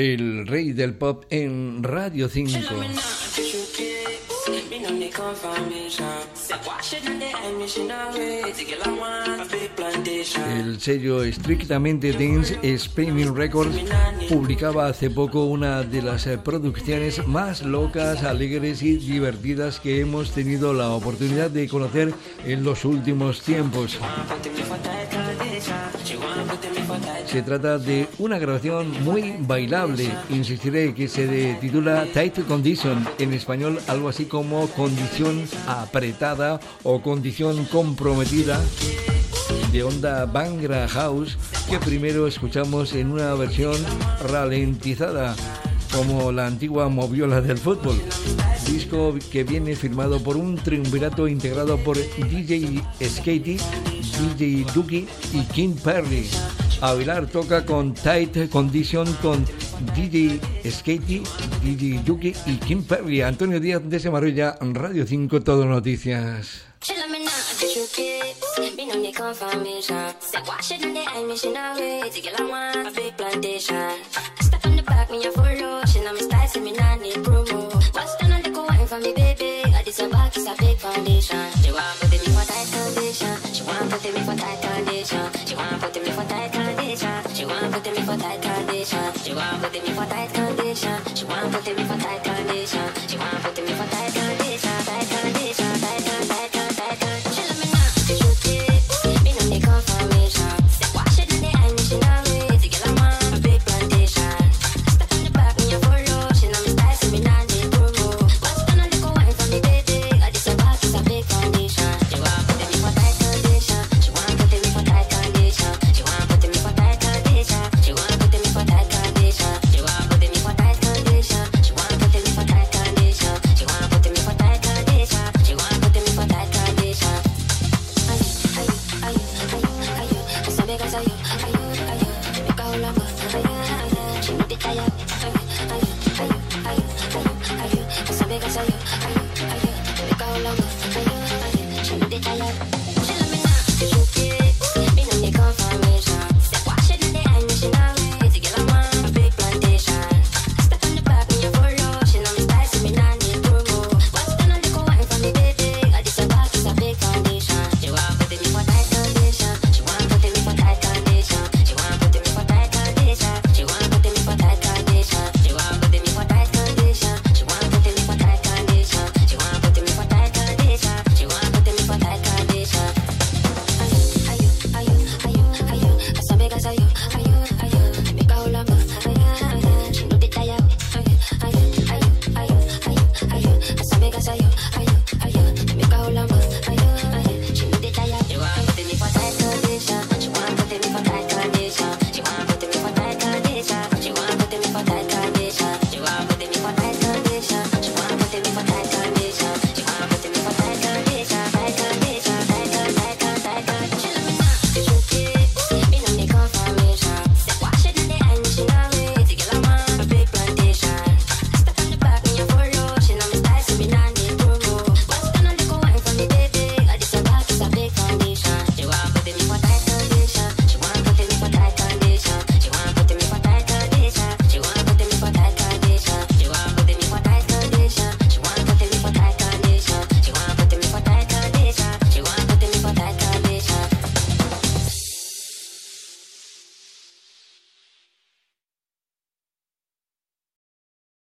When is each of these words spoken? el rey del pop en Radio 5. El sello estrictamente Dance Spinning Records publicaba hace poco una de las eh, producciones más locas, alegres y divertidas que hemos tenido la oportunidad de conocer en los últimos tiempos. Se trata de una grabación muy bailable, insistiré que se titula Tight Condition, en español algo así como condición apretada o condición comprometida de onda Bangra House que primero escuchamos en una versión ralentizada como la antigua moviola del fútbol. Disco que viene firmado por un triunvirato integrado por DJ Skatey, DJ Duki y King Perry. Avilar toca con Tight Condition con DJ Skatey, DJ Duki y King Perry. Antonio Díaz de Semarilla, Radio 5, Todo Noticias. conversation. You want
el 0.00 0.46
rey 0.46 0.72
del 0.72 0.94
pop 0.94 1.24
en 1.28 1.82
Radio 1.82 2.28
5. 2.30 2.58
El 10.56 10.80
sello 10.80 11.22
estrictamente 11.22 12.12
Dance 12.12 12.78
Spinning 12.78 13.36
Records 13.36 13.76
publicaba 14.30 14.86
hace 14.86 15.10
poco 15.10 15.44
una 15.44 15.82
de 15.82 16.00
las 16.00 16.26
eh, 16.26 16.38
producciones 16.38 17.26
más 17.26 17.60
locas, 17.62 18.22
alegres 18.22 18.82
y 18.82 18.96
divertidas 18.96 19.80
que 19.80 20.00
hemos 20.00 20.30
tenido 20.32 20.72
la 20.72 20.90
oportunidad 20.90 21.50
de 21.50 21.68
conocer 21.68 22.14
en 22.46 22.64
los 22.64 22.86
últimos 22.86 23.42
tiempos. 23.42 23.98
Se 27.26 27.42
trata 27.42 27.78
de 27.78 28.08
una 28.18 28.38
grabación 28.38 29.04
muy 29.04 29.36
bailable, 29.38 30.10
insistiré 30.30 30.94
que 30.94 31.06
se 31.06 31.54
titula 31.60 32.06
Tight 32.12 32.44
Condition, 32.46 33.06
en 33.18 33.32
español 33.32 33.78
algo 33.86 34.08
así 34.08 34.24
como 34.24 34.66
condición 34.68 35.44
apretada 35.68 36.58
o 36.82 37.00
condición 37.02 37.64
comprometida 37.66 38.60
de 39.72 39.82
onda 39.84 40.26
Bangra 40.26 40.88
House 40.88 41.38
que 41.68 41.78
primero 41.78 42.26
escuchamos 42.26 42.92
en 42.94 43.12
una 43.12 43.34
versión 43.34 43.76
ralentizada 44.28 45.36
como 45.92 46.32
la 46.32 46.46
antigua 46.46 46.88
moviola 46.88 47.40
del 47.40 47.58
fútbol. 47.58 48.00
Disco 48.66 49.14
que 49.30 49.44
viene 49.44 49.74
firmado 49.74 50.22
por 50.22 50.36
un 50.36 50.56
triunvirato 50.56 51.28
integrado 51.28 51.76
por 51.78 51.96
DJ 51.96 52.82
Skatey, 53.02 53.58
DJ 54.36 54.66
Duki 54.74 55.06
y 55.32 55.42
King 55.52 55.74
Perry. 55.82 56.28
Avilar 56.80 57.26
toca 57.26 57.64
con 57.66 57.94
Tight 57.94 58.50
Condition 58.50 59.12
con 59.22 59.44
DJ 59.94 60.40
Skatey, 60.68 61.22
DJ 61.62 62.02
Duki 62.04 62.32
y 62.46 62.56
King 62.56 62.82
Perry. 62.82 63.22
Antonio 63.22 63.60
Díaz 63.60 63.82
de 63.84 64.00
Semarilla, 64.00 64.56
Radio 64.60 65.06
5, 65.06 65.40
Todo 65.42 65.66
Noticias. 65.66 66.62
conversation. 81.20 81.64
You 81.64 81.74
want 81.74 82.09